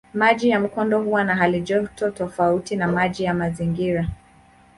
[0.13, 4.09] Maji ya mkondo huwa na halijoto tofauti na maji ya mazingira.